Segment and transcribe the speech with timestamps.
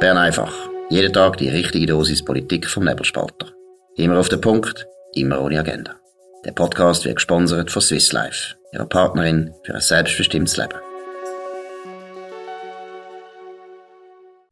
[0.00, 0.54] Bern einfach.
[0.90, 3.52] Jeden Tag die richtige Dosis Politik vom Nebelspalter.
[3.96, 5.96] Immer auf den Punkt, immer ohne Agenda.
[6.44, 10.78] Der Podcast wird gesponsert von Swiss Life, ihrer Partnerin für ein selbstbestimmtes Leben.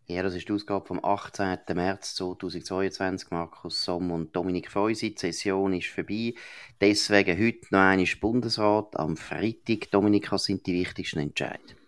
[0.09, 1.59] Ja, das ist die Ausgabe vom 18.
[1.75, 3.31] März 2022.
[3.31, 5.15] Markus Somm und Dominik Feusi.
[5.15, 6.35] Die Session ist vorbei.
[6.81, 8.97] Deswegen heute noch einmal Bundesrat.
[8.99, 11.86] Am Freitag, Dominik, was sind die wichtigsten Entscheidungen?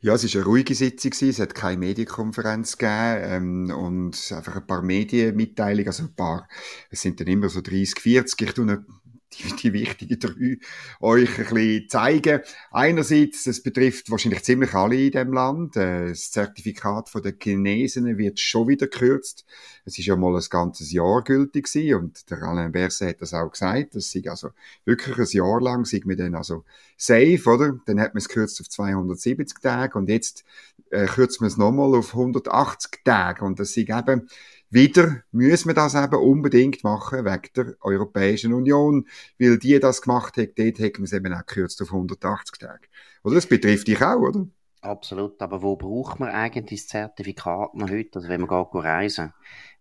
[0.00, 4.66] Ja, es war eine ruhige Sitzung, es hat keine Medienkonferenz gegeben ähm, und einfach ein
[4.66, 6.48] paar Medienmitteilungen, also ein paar,
[6.90, 8.84] es sind dann immer so 30, 40, ich tue
[9.32, 10.58] die, die wichtigen drei
[11.00, 12.40] euch ein bisschen zeigen.
[12.70, 15.76] Einerseits, es betrifft wahrscheinlich ziemlich alle in dem Land.
[15.76, 19.44] Äh, das Zertifikat von den Chinesen wird schon wieder gekürzt.
[19.84, 23.34] Es ist ja mal ein ganzes Jahr gültig gewesen und der Alain Berset hat das
[23.34, 23.94] auch gesagt.
[23.94, 24.50] Das sei also
[24.84, 26.64] wirklich ein Jahr lang, sei wir dann also
[26.96, 27.78] safe, oder?
[27.86, 30.44] Dann hat man es gekürzt auf 270 Tage und jetzt
[30.90, 34.28] äh, kürzt man es nochmal auf 180 Tage und das sei eben
[34.70, 39.06] wieder müssen wir das eben unbedingt machen wegen der Europäischen Union,
[39.38, 42.88] weil die das gemacht hat, dort hätten wir es eben auch gekürzt auf 180 Tage.
[43.22, 43.36] Oder?
[43.36, 44.46] Das betrifft dich auch, oder?
[44.80, 49.32] Absolut, aber wo braucht man eigentlich das Zertifikat noch heute, also wenn man geht reisen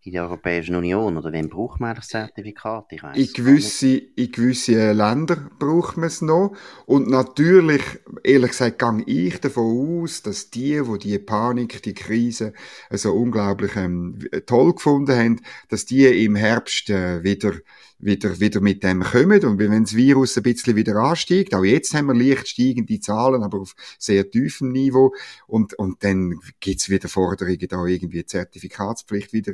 [0.07, 2.85] in der Europäischen Union, oder wem braucht man das Zertifikat?
[2.91, 6.55] Ich weiss in, gewisse, in gewisse Länder braucht man es noch
[6.85, 7.81] und natürlich,
[8.23, 12.53] ehrlich gesagt, gehe ich davon aus, dass die, wo die Panik, die Krise
[12.91, 17.53] so unglaublich ähm, toll gefunden haben, dass die im Herbst äh, wieder
[17.99, 19.43] wieder, wieder mit dem kommen.
[19.43, 23.43] Und wenn das Virus ein bisschen wieder ansteigt, auch jetzt haben wir leicht steigende Zahlen,
[23.43, 25.13] aber auf sehr tiefem Niveau.
[25.47, 29.53] Und, und dann gibt's wieder Forderungen, da irgendwie Zertifikatspflicht wieder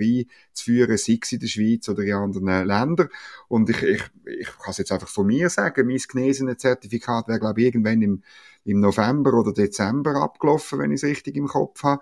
[0.49, 3.09] einzuführen, sei es in der Schweiz oder in anderen Ländern.
[3.47, 7.39] Und ich, ich, ich kann es jetzt einfach von mir sagen, mein genesene Zertifikat wäre,
[7.39, 8.23] glaube ich, irgendwann im,
[8.65, 12.01] im November oder Dezember abgelaufen, wenn ich es richtig im Kopf habe.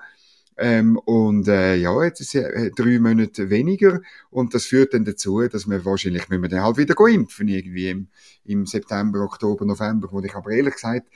[0.57, 5.05] Ähm, und äh, ja, jetzt ist es äh, drei Monate weniger und das führt dann
[5.05, 8.07] dazu, dass wir wahrscheinlich müssen wir dann halt wieder impfen, irgendwie im,
[8.43, 11.07] im September, Oktober, November, wo ich aber ehrlich gesagt,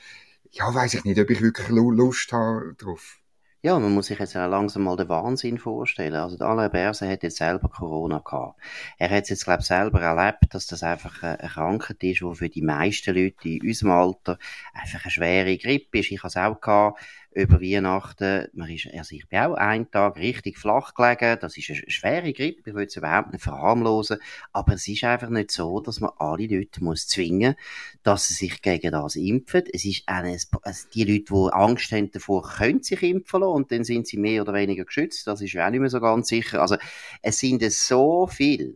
[0.51, 3.19] ja, weiß ich nicht, ob ich wirklich Lust habe drauf.
[3.65, 6.13] Ja, man muss sich jetzt langsam mal den Wahnsinn vorstellen.
[6.13, 8.59] Also, der Alain Berset hat jetzt selber Corona gehabt.
[8.99, 12.47] Er hat jetzt, glaube ich, selber erlebt, dass das einfach eine Krankheit ist, die für
[12.47, 14.37] die meisten Leute in unserem Alter
[14.71, 16.11] einfach eine schwere Grippe ist.
[16.11, 16.99] Ich habe es auch gehabt
[17.35, 18.47] über Weihnachten.
[18.53, 21.37] Man ist, also ich bin auch einen Tag richtig flach gelegen.
[21.41, 22.69] Das ist eine schwere Grippe.
[22.69, 24.19] Ich will es überhaupt nicht verharmlosen.
[24.53, 27.55] Aber es ist einfach nicht so, dass man alle Leute muss zwingen,
[28.03, 29.63] dass sie sich gegen das impfen.
[29.71, 33.71] Es ist eine, also die Leute, die Angst haben davor, können sich impfen lassen und
[33.71, 35.27] dann sind sie mehr oder weniger geschützt.
[35.27, 36.61] Das ist ja auch nicht mehr so ganz sicher.
[36.61, 36.77] Also
[37.21, 38.75] es sind so viele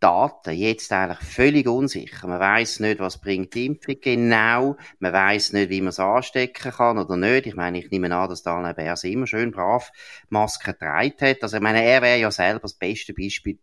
[0.00, 2.26] Daten jetzt eigentlich völlig unsicher.
[2.26, 4.76] Man weiß nicht, was bringt die Impfung genau.
[4.98, 7.46] Man weiß nicht, wie man es anstecken kann oder nicht.
[7.46, 9.92] Ich meine, ich nehme an, dass Daniel Bers immer schön brav
[10.30, 11.42] Masken getragen hat.
[11.42, 13.58] Also, ich meine, er wäre ja selber das beste Beispiel,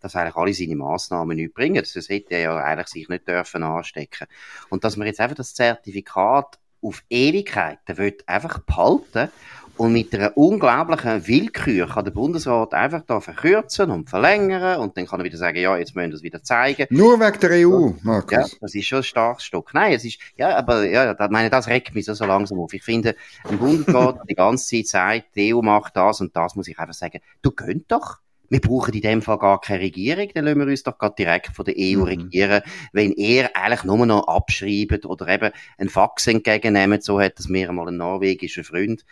[0.00, 1.82] dass eigentlich alle seine Massnahmen nicht bringen.
[1.82, 4.26] Das hätte er ja eigentlich sich nicht dürfen anstecken.
[4.70, 9.30] Und dass man jetzt einfach das Zertifikat auf Ewigkeit wird einfach behalten
[9.76, 15.06] und mit einer unglaublichen Willkür kann der Bundesrat einfach da verkürzen und verlängern und dann
[15.06, 16.86] kann er wieder sagen, ja, jetzt müssen wir das wieder zeigen.
[16.90, 18.52] Nur wegen der EU, Markus.
[18.52, 19.74] Ja, das ist schon ein starkes Stück.
[19.74, 22.72] Nein, es ist, ja, aber, ja, das, meine, das regt mich so, so langsam auf.
[22.72, 23.16] Ich finde,
[23.48, 26.94] ein Bundesrat die ganze Zeit sagt, die EU macht das und das, muss ich einfach
[26.94, 28.18] sagen, du könnt doch.
[28.48, 31.48] Wir brauchen in dem Fall gar keine Regierung, dann lassen wir uns doch gerade direkt
[31.48, 32.02] von der EU mhm.
[32.04, 32.62] regieren,
[32.92, 37.68] wenn ihr eigentlich nur noch abschreibt oder eben ein Fax entgegennehmt, so hat das mir
[37.68, 39.04] einmal ein norwegischer Freund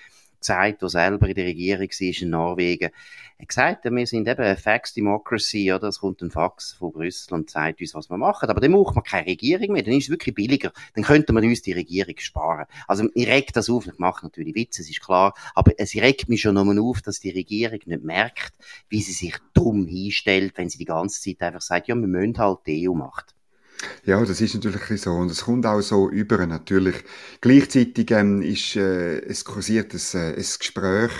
[0.44, 2.90] gesagt, der selber in der Regierung war in Norwegen.
[3.36, 5.88] Er gesagt, wir sind eben eine Fax Democracy, oder?
[5.88, 8.48] Es kommt ein Fax von Brüssel und zeigt uns, was wir machen.
[8.48, 9.82] Aber dann braucht man keine Regierung mehr.
[9.82, 10.72] Dann ist es wirklich billiger.
[10.94, 12.66] Dann könnte man uns die Regierung sparen.
[12.86, 13.86] Also, ich regt das auf.
[13.86, 15.34] Ich mache natürlich Witze, es ist klar.
[15.54, 18.52] Aber es regt mich schon nochmal auf, dass die Regierung nicht merkt,
[18.88, 22.38] wie sie sich dumm hinstellt, wenn sie die ganze Zeit einfach sagt, ja, wir müssen
[22.38, 23.33] halt die EU macht.
[24.04, 26.96] Ja, das ist natürlich so und es kommt auch so über natürlich.
[27.40, 31.12] Gleichzeitig ähm, ist äh, es kursiert ein, äh, ein Gespräch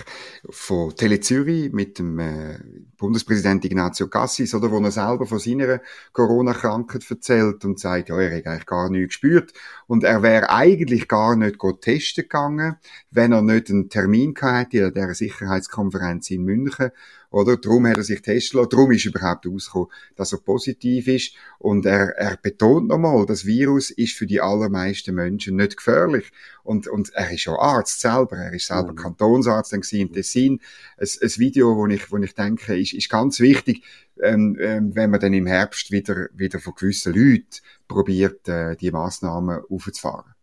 [0.51, 2.59] von Tele Zürich mit dem äh,
[2.97, 5.81] Bundespräsident Ignazio Cassis, oder, wo er selber von seiner
[6.13, 9.53] Corona-Krankheit erzählt und sagt, ja, er hat eigentlich gar nichts gespürt
[9.87, 12.77] und er wäre eigentlich gar nicht testen gegangen,
[13.11, 16.91] wenn er nicht einen Termin gehabt hätte in der Sicherheitskonferenz in München
[17.35, 17.57] oder?
[17.57, 18.71] Darum hat er sich testen lassen.
[18.71, 21.35] Darum ist überhaupt rausgekommen, dass er positiv ist.
[21.59, 26.31] Und er, er betont nochmal, das Virus ist für die allermeisten Menschen nicht gefährlich.
[26.63, 28.37] Und, und er ist ja Arzt selber.
[28.37, 28.97] Er ist selber mhm.
[28.97, 30.61] Kantonsarzt dann in Tessin.
[30.97, 33.83] Ein, ein Video, wo ich, wo ich denke, ist, ist ganz wichtig,
[34.23, 38.91] ähm, ähm, wenn man dann im Herbst wieder, wieder von gewissen Leuten probiert, äh, die
[38.91, 40.35] Massnahmen aufzufahren.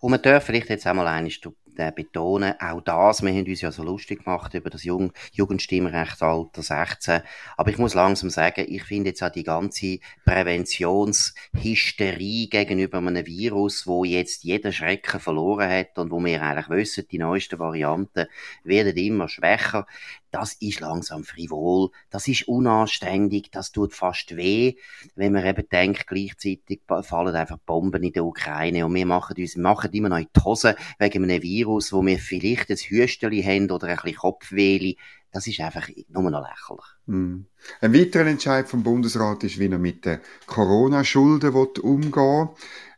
[0.00, 1.40] Und man darf vielleicht jetzt einmal eines,
[1.76, 6.62] äh, betonen, auch das, wir haben uns ja so lustig gemacht über das Jung Jugendstimmrechtsalter
[6.62, 7.20] 16,
[7.56, 13.86] aber ich muss langsam sagen, ich finde jetzt auch die ganze Präventionshysterie gegenüber einem Virus,
[13.86, 18.26] wo jetzt jeder Schrecken verloren hat und wo wir eigentlich wissen, die neuesten Varianten
[18.62, 19.86] werden immer schwächer,
[20.34, 24.74] das ist langsam frivol, das ist unanständig, das tut fast weh,
[25.14, 29.54] wenn man eben denkt, gleichzeitig fallen einfach Bomben in der Ukraine und wir machen uns,
[29.54, 33.70] machen immer noch in die Hose wegen einem Virus, wo wir vielleicht ein Hüsteli haben
[33.70, 34.96] oder ein bisschen Kopfweh.
[35.30, 36.86] Das ist einfach nur noch lächerlich.
[37.06, 37.46] Mm.
[37.80, 42.48] Ein weiterer Entscheid vom Bundesrat ist, wie er mit den Corona-Schulden umgehen will.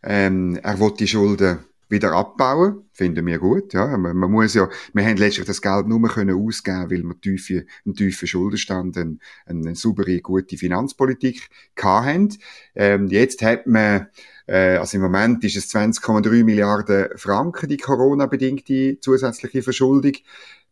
[0.02, 3.96] Ähm, er will die Schulden wieder abbauen, finden wir gut, ja.
[3.96, 7.66] Man, man, muss ja, wir haben letztlich das Geld nur können ausgeben, weil wir tiefe,
[7.84, 11.48] einen tiefen Schuldenstand, eine, eine saubere, gute Finanzpolitik
[11.80, 12.36] hatten.
[12.74, 14.08] Ähm, jetzt hat man,
[14.46, 20.14] äh, also im Moment ist es 20,3 Milliarden Franken, die Corona-bedingte zusätzliche Verschuldung.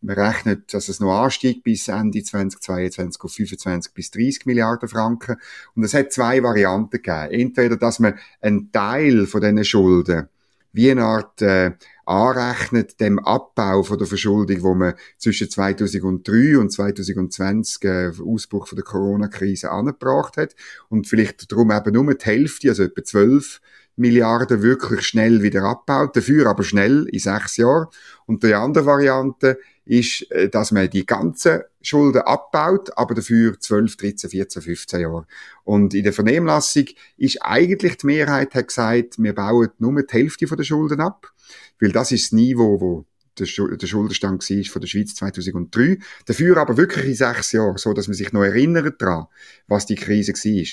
[0.01, 5.37] Man rechnet, dass es noch ansteigt bis Ende 2022 auf 25 bis 30 Milliarden Franken.
[5.75, 7.31] Und es hat zwei Varianten gegeben.
[7.31, 10.29] Entweder, dass man einen Teil von diesen Schulden
[10.75, 11.71] wie eine Art äh,
[12.05, 18.77] anrechnet dem Abbau von der Verschuldung, wo man zwischen 2003 und 2020 äh, Ausbruch von
[18.77, 20.55] der Corona-Krise angebracht hat
[20.89, 23.61] und vielleicht darum eben nur die Hälfte, also etwa 12
[23.97, 27.87] Milliarden wirklich schnell wieder abbaut, dafür aber schnell in sechs Jahren.
[28.27, 33.97] Und die andere Variante ist, äh, dass man die ganzen Schulden abbaut, aber dafür 12,
[33.97, 35.27] 13, 14, 15 Jahre.
[35.65, 36.87] Und in der Vernehmlassung
[37.17, 41.33] ist eigentlich die Mehrheit hat gesagt, wir bauen nur die Hälfte der Schulden ab,
[41.81, 43.05] weil das ist das Niveau, wo
[43.39, 45.99] der, Schuldenstand war von der Schweiz 2003.
[46.27, 49.27] Dafür aber wirklich in sechs Jahren, so dass man sich noch erinnert daran,
[49.67, 50.67] was die Krise war.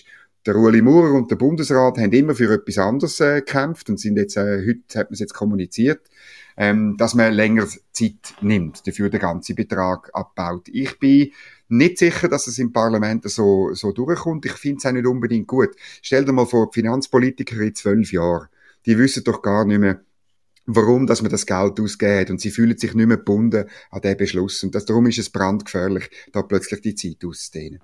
[0.47, 4.17] Der Ueli Maurer und der Bundesrat haben immer für etwas anderes äh, gekämpft und sind
[4.17, 6.01] jetzt, äh, heute hat man es jetzt kommuniziert,
[6.57, 10.67] ähm, dass man länger Zeit nimmt, dafür den ganzen Betrag abbaut.
[10.69, 11.31] Ich bin
[11.67, 14.43] nicht sicher, dass es im Parlament so, so durchkommt.
[14.47, 15.75] Ich finde es auch nicht unbedingt gut.
[16.01, 18.47] Stell dir mal vor, die Finanzpolitiker in zwölf Jahren,
[18.87, 20.01] die wissen doch gar nicht mehr,
[20.65, 24.17] warum dass man das Geld ausgeht und sie fühlen sich nicht mehr gebunden an den
[24.17, 24.63] Beschluss.
[24.63, 27.79] Und das, darum ist es brandgefährlich, da plötzlich die Zeit auszudehnen.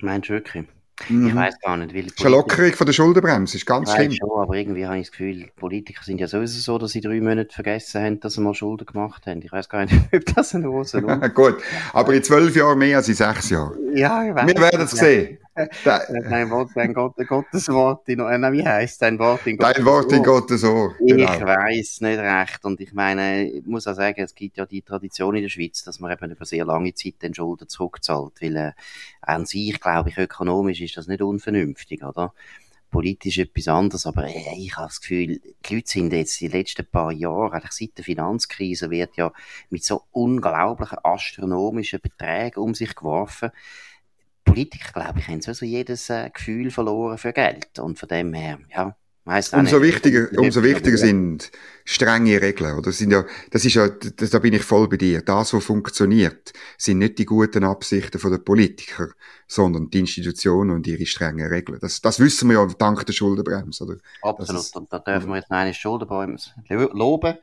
[0.00, 0.66] Meinst du wirklich?
[1.08, 1.28] Mhm.
[1.28, 2.30] Ich weiß gar nicht, weil Politiker...
[2.30, 4.12] Lockerung von der Schuldenbremse ist ganz schlimm.
[4.12, 7.20] Schon, aber irgendwie habe ich das Gefühl, Politiker sind ja sowieso so, dass sie drei
[7.20, 9.40] Monate vergessen haben, dass sie mal Schulden gemacht haben.
[9.42, 11.02] Ich weiß gar nicht, ob das ein großer
[11.34, 11.56] Gut,
[11.92, 13.76] aber in zwölf Jahren mehr als in sechs Jahren.
[13.94, 14.46] Ja, ich weiß.
[14.46, 15.38] Wir werden es sehen.
[15.54, 19.84] Dein Wort, dein Gott, Gottes Wort in, äh, wie heißt dein Wort in Gottes Dein
[19.84, 20.94] Wort in Gottes Ohr.
[20.98, 21.32] Genau.
[21.32, 22.64] Ich weiß nicht recht.
[22.64, 25.84] Und ich meine, ich muss auch sagen, es gibt ja die Tradition in der Schweiz,
[25.84, 28.32] dass man eben über sehr lange Zeit den Schulden zurückzahlt.
[28.40, 28.72] Weil, äh,
[29.20, 32.34] an sich, glaube ich, ökonomisch ist das nicht unvernünftig, oder?
[32.90, 36.86] Politisch etwas anderes, aber äh, ich habe das Gefühl, die Leute sind jetzt die letzten
[36.86, 39.32] paar Jahre, eigentlich seit der Finanzkrise, wird ja
[39.70, 43.50] mit so unglaublichen astronomischen Beträgen um sich geworfen
[44.54, 47.78] Politiker, glaube ich, haben sowieso jedes äh, Gefühl verloren für Geld.
[47.78, 48.96] Und von dem her, ja,
[49.26, 51.50] Weißt umso wichtiger, umso wichtiger sind
[51.86, 52.92] strenge Regeln, oder?
[52.92, 55.22] Sind ja, das ist ja, das, da bin ich voll bei dir.
[55.22, 59.08] Das, was funktioniert, sind nicht die guten Absichten der Politiker,
[59.48, 61.78] sondern die Institutionen und ihre strengen Regeln.
[61.80, 63.96] Das, das wissen wir ja dank der Schuldenbremse, oder?
[64.20, 64.60] Absolut.
[64.60, 66.50] Ist, und da dürfen wir jetzt eine Schuldenbremse
[66.92, 67.38] loben.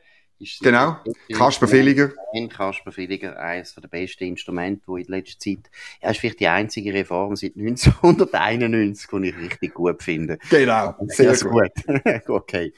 [0.61, 0.97] Genau,
[1.33, 2.11] Kasper Villiger.
[2.49, 5.69] Kasper Villiger, eines der besten Instrumente, wo in letzter Zeit,
[6.01, 10.38] ja, ist vielleicht die einzige Reform seit 1991, die ich richtig gut finde.
[10.50, 11.71] Genau, sehr ja, gut.
[12.29, 12.74] okay.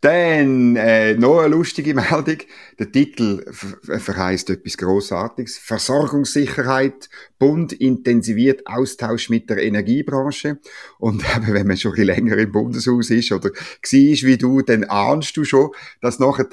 [0.00, 2.38] Dann äh, noch eine lustige Meldung.
[2.78, 5.58] Der Titel verheißt etwas Großartiges.
[5.58, 7.08] Versorgungssicherheit,
[7.38, 10.58] Bund intensiviert Austausch mit der Energiebranche.
[10.98, 13.52] Und eben, wenn man schon ein bisschen länger im Bundeshaus ist oder war
[13.92, 15.70] wie du, dann ahnst du schon,
[16.00, 16.48] dass nachher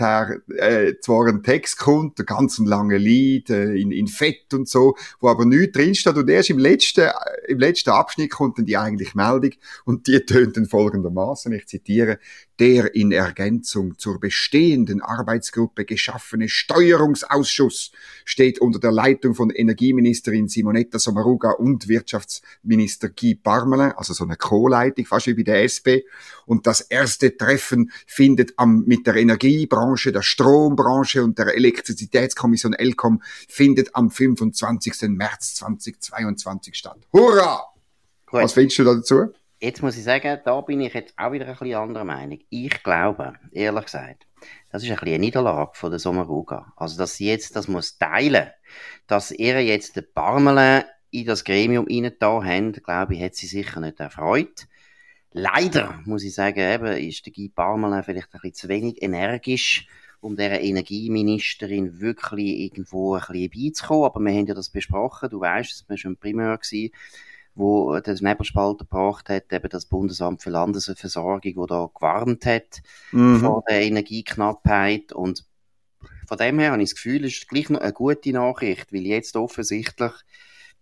[0.57, 4.95] äh, zwar ein Text kommt, ein ganz langer Lied äh, in, in Fett und so,
[5.19, 6.15] wo aber nichts drinsteht.
[6.15, 7.11] Und erst im letzten, äh,
[7.47, 9.51] im letzten Abschnitt kommt dann die eigentliche Meldung
[9.85, 12.19] und die tönt dann folgendermaßen, ich zitiere,
[12.59, 17.91] der in Ergänzung zur bestehenden Arbeitsgruppe geschaffene Steuerungsausschuss
[18.25, 24.35] steht unter der Leitung von Energieministerin Simonetta Sommaruga und Wirtschaftsminister Guy Parmelin, also so eine
[24.35, 26.03] Co-Leitung, fast wie bei der SP.
[26.45, 33.21] Und das erste Treffen findet am, mit der Energiebranche, der Strombranche und der Elektrizitätskommission ELCOM
[33.47, 35.09] findet am 25.
[35.09, 36.99] März 2022 statt.
[37.13, 37.63] Hurra!
[38.25, 38.43] Gut.
[38.43, 39.33] Was findest du dazu?
[39.61, 42.39] Jetzt muss ich sagen, da bin ich jetzt auch wieder ein bisschen anderer Meinung.
[42.49, 44.25] Ich glaube, ehrlich gesagt,
[44.71, 46.71] das ist ein bisschen eine Niederlage von der Sommaruga.
[46.77, 48.51] Also, dass sie jetzt das muss teilen,
[49.07, 51.87] dass ihr jetzt den Parmelin in das Gremium
[52.19, 54.65] da haben, glaube ich, hat sie sicher nicht erfreut.
[55.33, 59.87] Leider, muss ich sagen, eben, ist der Guy Parmelin vielleicht ein bisschen zu wenig energisch
[60.21, 64.05] um der Energieministerin wirklich irgendwo ein bisschen beizukommen.
[64.05, 65.29] Aber wir haben ja das besprochen.
[65.29, 66.91] Du weißt, es war schon Primär gewesen
[67.59, 73.41] wo der Nebelspalter gebracht hat, eben das Bundesamt für Landesversorgung, wo da gewarnt hat mhm.
[73.41, 75.45] vor der Energieknappheit und
[76.27, 79.01] von dem her habe ich das Gefühl, es ist gleich noch eine gute Nachricht, weil
[79.01, 80.11] jetzt offensichtlich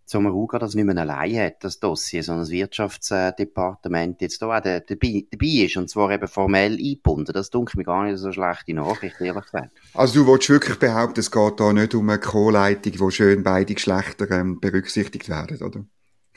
[0.06, 5.26] Sommaruga das nicht mehr allein hat, das Dossier, sondern das Wirtschaftsdepartement jetzt da auch dabei,
[5.30, 7.34] dabei ist und zwar eben formell eingebunden.
[7.34, 9.72] Das dunkelt mir gar nicht so schlechte Nachricht, ehrlich gesagt.
[9.94, 13.74] Also du willst wirklich behaupten, es geht da nicht um eine Co-Leitung, wo schön beide
[13.74, 15.86] Geschlechter ähm, berücksichtigt werden, oder?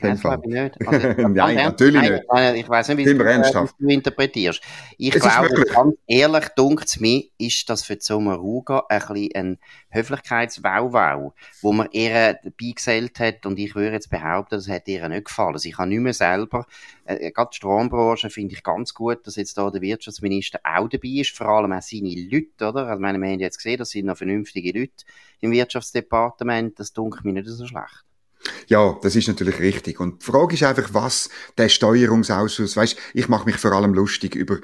[0.01, 0.87] Nein, das glaube ich nicht.
[0.87, 2.23] Also, Nein, natürlich nicht.
[2.55, 4.61] Ich weiß nicht, wie du, äh, du interpretierst.
[4.97, 9.57] Ich es glaube, ganz ehrlich, dunkt es mir, ist das für Sommaruga ein bisschen ein
[9.89, 15.25] Höflichkeitswauwau, wo man ihr beigesellt hat und ich würde jetzt behaupten, das hat ihr nicht
[15.25, 15.53] gefallen.
[15.53, 16.65] Also ich habe nicht mehr selber,
[17.05, 21.09] äh, gerade die Strombranche finde ich ganz gut, dass jetzt da der Wirtschaftsminister auch dabei
[21.09, 22.87] ist, vor allem auch seine Leute, oder?
[22.87, 25.05] Also meine, wir haben jetzt gesehen, das sind noch vernünftige Leute
[25.39, 28.05] im Wirtschaftsdepartement, das dunkelt mir nicht so schlecht.
[28.67, 29.99] Ja, das ist natürlich richtig.
[29.99, 34.35] Und die Frage ist einfach, was der Steuerungsausschuss, weißt, ich mache mich vor allem lustig
[34.35, 34.59] über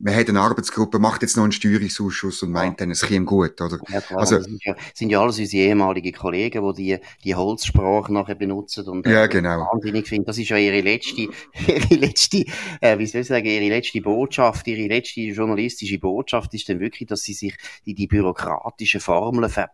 [0.00, 3.60] man hat eine Arbeitsgruppe, macht jetzt noch einen Steuerungsausschuss und meint dann, es käme gut,
[3.60, 3.78] oder?
[3.90, 7.34] Ja, klar, also, das sind ja, sind ja alles unsere ehemaligen Kollegen, die die, die
[7.34, 9.66] Holzsprache nachher benutzen und ja, genau.
[9.70, 10.24] wahnsinnig finden.
[10.24, 11.20] Das ist ja ihre letzte,
[11.66, 12.44] ihre letzte,
[12.80, 17.06] äh, wie soll ich sagen, ihre letzte Botschaft, ihre letzte journalistische Botschaft ist dann wirklich,
[17.06, 19.70] dass sie sich die, die bürokratischen Formeln ver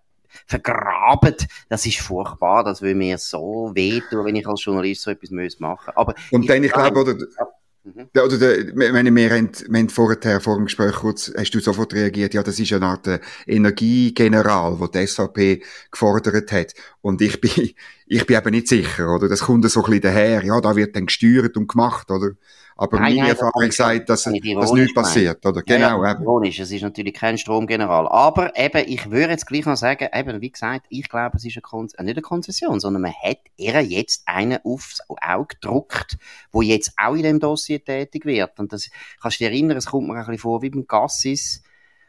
[0.47, 1.37] vergraben.
[1.69, 2.65] Das ist furchtbar.
[2.65, 5.97] Das will mir so wehtun, wenn ich als Journalist so etwas machen muss.
[5.97, 8.09] Aber Und dann, ich glaube, oder, mhm.
[8.15, 11.61] ja, oder der, meine, wir, haben, wir haben vorher, vor dem Gespräch kurz, hast du
[11.61, 16.75] sofort reagiert, ja, das ist eine Art äh, Energiegeneral, wo die SVP gefordert hat.
[17.01, 17.51] Und ich bin,
[18.07, 19.29] ich bin eben nicht sicher, oder?
[19.29, 22.33] Das kommt so ein bisschen daher, ja, da wird dann gesteuert und gemacht, oder?
[22.79, 25.63] Aber nein, meine Erfahrung sagt, dass, dass nichts passiert, oder?
[25.63, 26.59] Genau, ja, ironisch.
[26.59, 28.07] Es ist natürlich kein Stromgeneral.
[28.07, 31.57] Aber eben, ich würde jetzt gleich noch sagen, eben, wie gesagt, ich glaube, es ist
[31.57, 36.19] eine Kon äh, nicht eine Konzession, sondern man hat ihr jetzt einen aufs Auge gedruckt,
[36.53, 38.59] wo jetzt auch in dem Dossier tätig wird.
[38.61, 38.91] Und das,
[39.23, 41.63] kannst du dich erinnern, es kommt mir ein bisschen vor wie beim Gassis,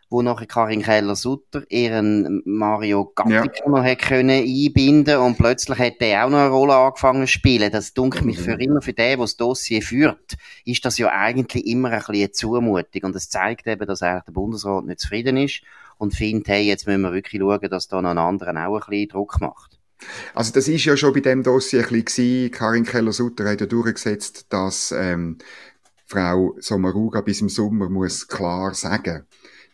[0.10, 3.70] wo nachher Karin Keller-Sutter ihren Mario Gattiker ja.
[3.70, 7.72] noch hat können einbinden und plötzlich hat der auch noch eine Rolle angefangen zu spielen.
[7.72, 11.68] Das dunkelt mich für immer für den, der das Dossier führt, ist das ja eigentlich
[11.68, 15.38] immer ein bisschen eine Zumutung und es zeigt eben, dass eigentlich der Bundesrat nicht zufrieden
[15.38, 15.62] ist
[15.98, 18.90] und findet, hey, jetzt müssen wir wirklich schauen, dass da noch ein anderer auch ein
[18.90, 19.78] bisschen Druck macht.
[20.34, 22.52] Also das ist ja schon bei dem Dossier ein bisschen gewesen.
[22.52, 25.40] Karin Keller-Sutter hat ja durchgesetzt, dass ähm,
[26.06, 29.26] Frau Sommaruga bis im Sommer muss klar sagen,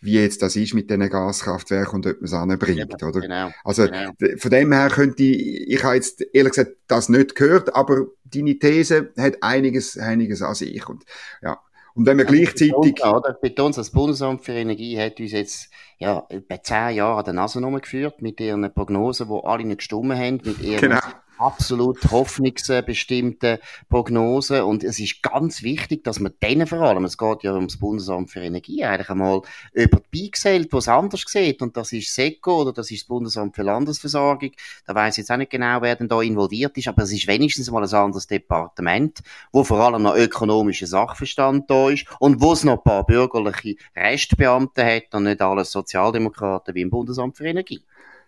[0.03, 3.22] wie jetzt das ist mit diesen Gaskraftwerken und ob man es anbringt, ja, oder?
[3.22, 4.12] Genau, also, genau.
[4.38, 8.60] von dem her könnte ich, ich habe jetzt ehrlich gesagt das nicht gehört, aber deine
[8.60, 11.05] These hat einiges, einiges an sich und,
[11.41, 11.60] ja.
[11.95, 12.95] Und wenn wir ja, gleichzeitig...
[12.95, 15.69] Betont, betont, das Bundesamt für Energie hat uns jetzt,
[16.00, 20.17] ja, bei zehn Jahren an der Nase geführt mit ihren Prognosen, wo alle nicht gestummen
[20.17, 21.00] haben, mit ihren genau
[21.43, 23.59] absolut hoffnungsbestimmte
[23.89, 24.65] Prognose.
[24.65, 28.31] Und es ist ganz wichtig, dass man denen vor allem, es geht ja ums Bundesamt
[28.31, 29.41] für Energie, eigentlich einmal
[29.73, 31.62] über die beigesellt, wo es anders sieht.
[31.62, 34.51] Und das ist SECO oder das ist das Bundesamt für Landesversorgung,
[34.85, 37.69] da weiß jetzt auch nicht genau, wer denn da involviert ist, aber es ist wenigstens
[37.71, 39.19] mal ein anderes Departement,
[39.51, 43.75] wo vor allem noch ökonomischer Sachverstand da ist und wo es noch ein paar bürgerliche
[43.95, 47.81] Restbeamte hat und nicht alles Sozialdemokraten wie im Bundesamt für Energie.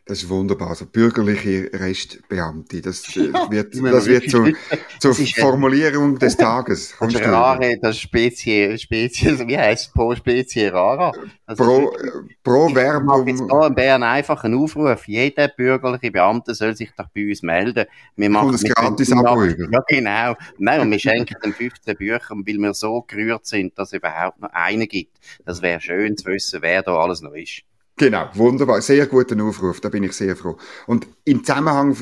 [0.07, 0.69] Das ist wunderbar.
[0.69, 2.79] Also bürgerliche Restbeamte.
[2.79, 4.53] Das ja, wird, das wird zu,
[4.99, 6.93] zur Formulierung des Tages.
[6.99, 9.91] Das ist rare, das Spezie, Spezie, wie heißt es?
[9.91, 11.11] Pro Spezie rara.
[11.47, 11.97] Also pro,
[12.43, 13.27] pro Verbum.
[13.27, 15.07] Ich mache in Bern einfach einen Aufruf.
[15.07, 17.85] Jeder bürgerliche Beamte soll sich doch bei uns melden.
[18.15, 19.67] Wir machen und ein gratis Abo über.
[19.71, 20.35] Ja, genau.
[20.59, 24.39] Nein, und wir schenken den 15 Büchern, weil wir so gerührt sind, dass es überhaupt
[24.39, 25.17] noch einen gibt.
[25.45, 27.63] Das wäre schön zu wissen, wer da alles noch ist.
[27.97, 28.81] Genau, wunderbar.
[28.81, 30.57] Sehr guter Aufruf, da bin ich sehr froh.
[30.85, 31.95] Und im Zusammenhang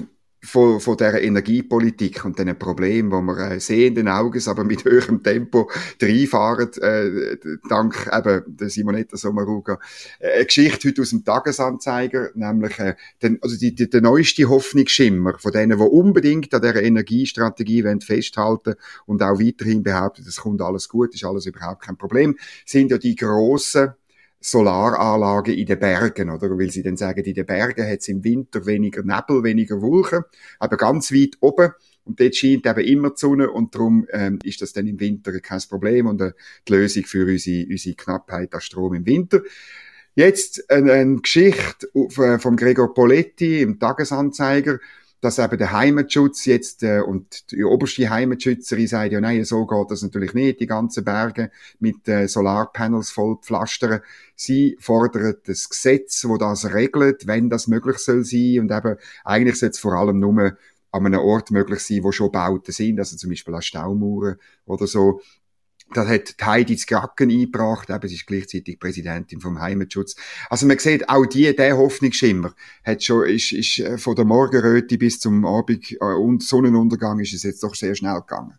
[0.44, 5.22] von, von dieser Energiepolitik und diesen Problemen, wo wir äh, sehenden Auges, aber mit höherem
[5.22, 5.70] Tempo
[6.02, 7.38] reinfahren, äh,
[7.70, 9.80] dank eben der Simonetta Sommaruga.
[10.20, 14.50] Äh, eine Geschichte heute aus dem Tagesanzeiger, nämlich äh, den, also die, die, der neueste
[14.50, 20.38] Hoffnungsschimmer von denen, die unbedingt an dieser Energiestrategie wollen festhalten und auch weiterhin behaupten, es
[20.38, 22.36] kommt alles gut, ist alles überhaupt kein Problem,
[22.66, 23.94] sind ja die grossen
[24.44, 26.50] Solaranlagen in den Bergen, oder?
[26.58, 30.24] Weil sie dann sagen, in den Bergen hat es im Winter weniger Nebel, weniger Wolken,
[30.60, 31.72] aber ganz weit oben.
[32.04, 35.40] Und dort scheint eben immer die Sonne und darum ähm, ist das dann im Winter
[35.40, 36.34] kein Problem und äh,
[36.68, 39.42] die Lösung für unsere, unsere Knappheit an Strom im Winter.
[40.14, 44.80] Jetzt eine, eine Geschichte äh, vom Gregor Poletti im Tagesanzeiger.
[45.24, 49.90] Dass eben der Heimatschutz jetzt äh, und die oberste Heimatschützerin sagt, ja nein, so geht
[49.90, 51.50] das natürlich nicht, die ganzen Berge
[51.80, 54.02] mit äh, Solarpanels voll pflastern.
[54.36, 59.58] Sie fordern das Gesetz, wo das regelt, wenn das möglich soll sein und eben eigentlich
[59.58, 60.58] soll es vor allem nur
[60.92, 64.88] an einem Ort möglich sein, wo schon Bauten sind, also zum Beispiel an Staumauern oder
[64.88, 65.22] so.
[65.94, 70.16] Das hat Heidi Skracken eingebracht, eben, sie ist gleichzeitig Präsidentin vom Heimatschutz.
[70.50, 74.98] Also man sieht, auch die, der Hoffnungsschimmer hat schon, ist, ist äh, von der Morgenröte
[74.98, 78.58] bis zum Abend äh, und Sonnenuntergang ist es jetzt doch sehr schnell gegangen.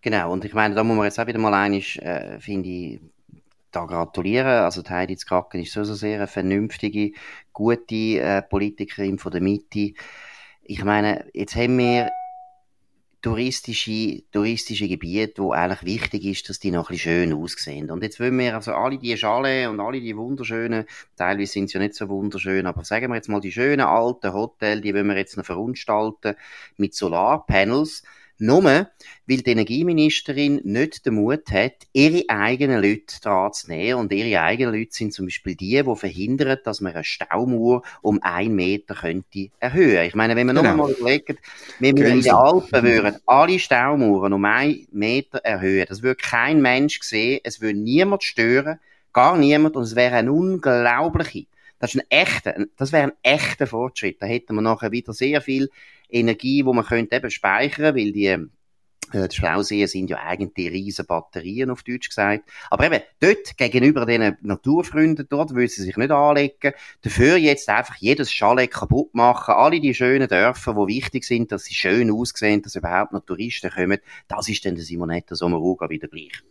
[0.00, 3.00] Genau, und ich meine, da muss man jetzt auch wieder mal einig, äh, finde ich,
[3.70, 4.46] da gratulieren.
[4.46, 7.12] Also die Heidi Skracken ist so, so sehr eine vernünftige,
[7.52, 9.92] gute äh, Politikerin von der Mitte.
[10.62, 12.10] Ich meine, jetzt haben wir
[13.22, 17.90] touristische, touristische Gebiete, wo eigentlich wichtig ist, dass die noch ein bisschen schön aussehen.
[17.90, 20.86] Und jetzt wollen wir also alle die Schale und alle die wunderschönen,
[21.16, 24.32] teilweise sind sie ja nicht so wunderschön, aber sagen wir jetzt mal die schönen alten
[24.32, 26.34] Hotels, die wollen wir jetzt noch verunstalten
[26.76, 28.02] mit Solarpanels.
[28.38, 28.88] Nur, weil
[29.26, 34.00] die Energieministerin nicht den Mut hat, ihre eigenen Leute dran zu nehmen.
[34.00, 38.20] Und ihre eigenen Leute sind zum Beispiel die, die verhindern, dass man eine Staumauer um
[38.22, 40.04] einen Meter könnte erhöhen.
[40.06, 40.70] Ich meine, wenn man genau.
[40.70, 41.38] noch mal überlegt,
[41.78, 46.60] wenn wir in den Alpen würden alle Staumauern um einen Meter erhöhen, das würde kein
[46.60, 48.78] Mensch sehen, es würde niemand stören,
[49.12, 51.46] gar niemand, und es wäre eine unglaubliche
[51.82, 54.22] das ist ein echter, das wäre ein echter Fortschritt.
[54.22, 55.68] Da hätten wir nachher wieder sehr viel
[56.12, 58.38] Energie, wo man könnte eben speichern, weil die
[59.12, 62.48] äh, die Stauseen sind ja eigentlich riesen Batterien, auf Deutsch gesagt.
[62.70, 66.72] Aber eben, dort, gegenüber den Naturfreunden dort, will sie sich nicht anlegen.
[67.02, 69.54] Dafür jetzt einfach jedes Chalet kaputt machen.
[69.54, 73.70] Alle die schönen Dörfer, die wichtig sind, dass sie schön aussehen, dass überhaupt noch Touristen
[73.70, 73.98] kommen.
[74.28, 76.42] Das ist dann der Simonetta Sommaruga wieder gleich.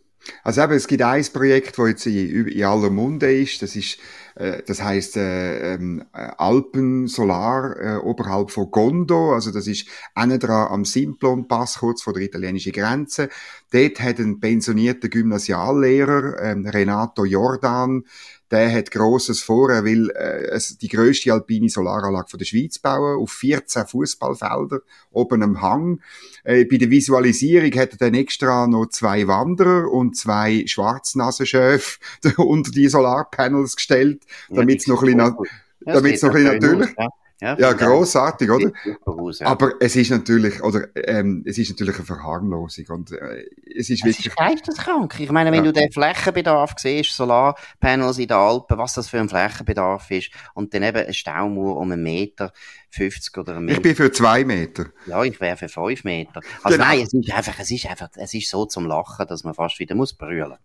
[0.44, 3.62] Also eben, es gibt ein Projekt, das jetzt in, in aller Munde ist.
[3.62, 3.98] Das ist,
[4.34, 9.32] äh, das heißt äh, ähm, Alpen Solar äh, oberhalb von Gondo.
[9.34, 13.28] Also das ist dran am Simplon-Pass, kurz vor der italienischen Grenze.
[13.72, 18.04] Dort hat ein pensionierter Gymnasiallehrer, ähm, Renato Jordan,
[18.52, 19.70] der hat Grosses vor.
[19.70, 24.80] Er will äh, die grösste alpine Solaranlage von der Schweiz bauen, auf 14 Fußballfelder
[25.10, 26.00] oben am Hang.
[26.44, 31.98] Äh, bei der Visualisierung hat er dann extra noch zwei Wanderer und zwei Schwarznasenschöfe
[32.36, 35.36] unter die Solarpanels gestellt, damit es noch ein bisschen,
[35.80, 36.94] damit es noch ein bisschen natürlich...
[36.98, 37.08] Ja.
[37.42, 38.70] Ja, ja großartig, oder?
[39.04, 39.48] Aus, ja.
[39.48, 44.04] Aber es ist natürlich, oder ähm, es ist natürlich eine Verharmlosung und äh, es ist
[44.04, 44.20] wirklich.
[44.20, 45.18] Es ist geisteskrank.
[45.18, 45.72] Ich meine, wenn ja.
[45.72, 50.72] du den Flächenbedarf siehst, Solarpanels in den Alpen, was das für ein Flächenbedarf ist, und
[50.72, 52.52] dann eben eine Staumauer um einen Meter
[52.90, 53.78] 50 oder einen Meter.
[53.78, 54.86] Ich bin für zwei Meter.
[55.06, 56.42] Ja, ich wäre für fünf Meter.
[56.62, 56.90] Also genau.
[56.90, 59.80] nein, es ist einfach, es ist einfach, es ist so zum Lachen, dass man fast
[59.80, 60.58] wieder muss brüllen.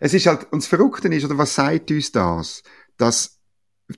[0.00, 2.62] Es ist halt, und das Verrückte ist, oder was sagt uns das?
[2.96, 3.35] Dass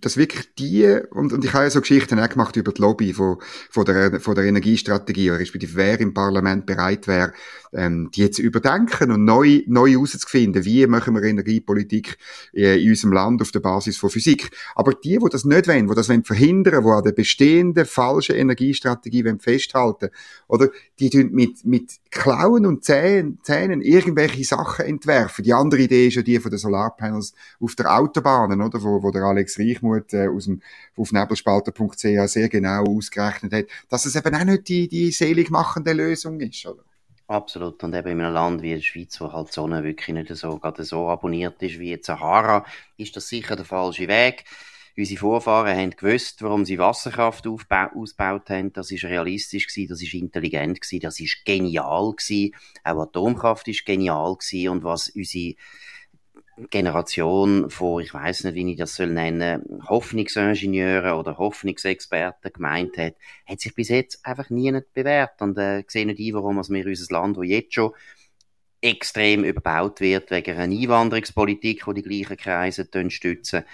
[0.02, 3.14] dass wirklich die, und, und ich habe ja so Geschichten auch gemacht über die Lobby
[3.14, 3.38] von,
[3.70, 7.32] von, der, von der Energiestrategie, respektive wer im Parlament bereit wäre,
[7.72, 12.18] ähm, die jetzt überdenken und neu, neu herauszufinden, wie machen wir Energiepolitik
[12.52, 14.50] äh, in unserem Land auf der Basis von Physik.
[14.74, 18.36] Aber die, die das nicht wollen, die das wollen verhindern, die an der bestehenden falschen
[18.36, 20.10] Energiestrategie wollen festhalten,
[20.48, 25.44] oder, die tun mit, mit Klauen und Zähnen, Zähnen irgendwelche Sachen entwerfen.
[25.44, 29.10] Die andere Idee ist ja die von den Solarpanels auf der Autobahn, oder, wo, wo
[29.10, 30.62] der Alex Reichmuth äh, aus dem,
[30.96, 35.92] auf nebelspalter.ch sehr genau ausgerechnet hat, dass es eben auch nicht die, die selig machende
[35.92, 36.82] Lösung ist, oder?
[37.26, 37.84] Absolut.
[37.84, 40.84] Und eben in einem Land wie der Schweiz, wo halt Sonne wirklich nicht so, gerade
[40.84, 42.64] so abonniert ist wie jetzt Sahara,
[42.96, 44.44] ist das sicher der falsche Weg.
[44.96, 48.72] Unsere Vorfahren haben gewusst, warum sie Wasserkraft ausgebaut haben.
[48.72, 52.54] Das ist realistisch gewesen, das ist intelligent gewesen, das ist genial gewesen.
[52.82, 54.70] Auch Atomkraft ist genial gewesen.
[54.70, 55.54] Und was unsere
[56.70, 63.14] Generation von, ich weiß nicht, wie ich das soll nennen, Hoffnungsingenieure oder Hoffnungsexperten gemeint hat,
[63.46, 65.40] hat sich bis jetzt einfach nie bewährt.
[65.40, 67.92] Und äh, sehe nicht ein, warum wir unser Land, wo jetzt schon
[68.80, 73.64] extrem überbaut wird wegen einer Einwanderungspolitik, die die gleichen Kreise stützen,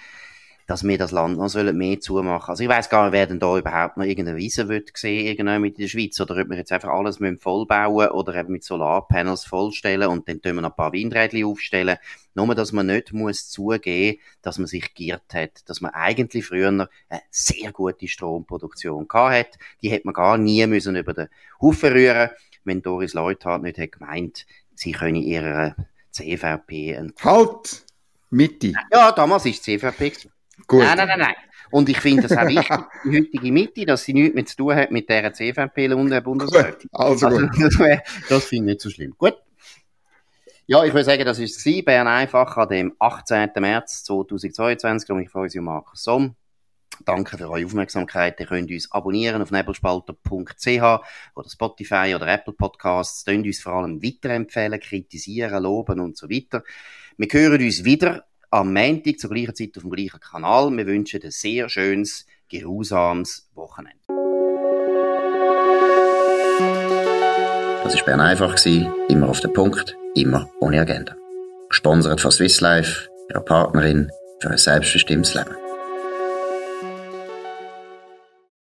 [0.67, 2.49] dass wir das Land noch sollen mehr zumachen.
[2.49, 5.61] Also ich weiß gar nicht, wer denn da überhaupt noch irgendeine Wiese wird sehen, irgendwann
[5.61, 8.63] mit in der Schweiz, oder ob wir jetzt einfach alles müssen vollbauen oder eben mit
[8.63, 11.97] Solarpanels vollstellen und dann tun wir noch ein paar Windrädchen aufstellen.
[12.33, 16.69] Nur, dass man nicht muss zugeben, dass man sich giert hat, dass man eigentlich früher
[16.69, 16.89] eine
[17.29, 19.59] sehr gute Stromproduktion gehabt hat.
[19.81, 21.27] Die hätte man gar nie müssen über den
[21.61, 22.31] Haufen rühren,
[22.63, 25.75] wenn Doris Leuthard nicht hätte gemeint, sie könne ihrer
[26.11, 27.85] CVP Halt!
[28.31, 28.73] Mitte.
[28.91, 30.11] Ja, damals ist CVP
[30.67, 30.83] Gut.
[30.83, 31.35] Nein, nein, nein, nein.
[31.71, 34.75] Und ich finde das auch wichtig, die heutige Mitte, dass sie nichts mehr zu tun
[34.75, 36.89] hat mit dieser CVP und der Bundesrätin.
[36.93, 39.13] Also, also das, das finde ich nicht so schlimm.
[39.17, 39.35] Gut.
[40.67, 43.51] Ja, ich würde sagen, das ist es Bern einfach an dem 18.
[43.57, 46.35] März 2022, und ich freue mich um Markus Somm.
[47.05, 48.39] danke für eure Aufmerksamkeit.
[48.39, 50.81] Ihr könnt uns abonnieren auf nebelspalter.ch
[51.35, 53.25] oder Spotify oder Apple Podcasts.
[53.25, 56.63] Könnt uns vor allem weiterempfehlen, kritisieren, loben und so weiter.
[57.17, 60.75] Wir hören uns wieder am Montag zur gleichen Zeit auf dem gleichen Kanal.
[60.75, 63.99] Wir wünschen ein sehr schönes, geruhsames Wochenende.
[67.83, 68.57] Das war Bern einfach,
[69.09, 71.15] immer auf den Punkt, immer ohne Agenda.
[71.69, 75.64] Gesponsert von Swiss Life, ihrer Partnerin für ein selbstbestimmtes Leben.